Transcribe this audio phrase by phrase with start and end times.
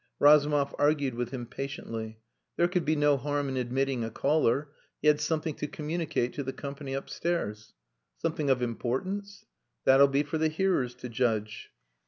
[0.17, 2.17] Razumov argued with him patiently.
[2.57, 4.69] There could be no harm in admitting a caller.
[4.99, 7.73] He had something to communicate to the company upstairs.
[8.17, 9.45] "Something of importance?"
[9.85, 11.69] "That'll be for the hearers to judge."